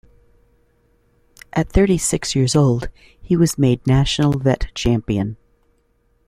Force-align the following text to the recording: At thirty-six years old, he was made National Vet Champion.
At 1.53 1.69
thirty-six 1.69 2.33
years 2.33 2.55
old, 2.55 2.89
he 3.21 3.37
was 3.37 3.59
made 3.59 3.85
National 3.85 4.39
Vet 4.39 4.73
Champion. 4.73 5.37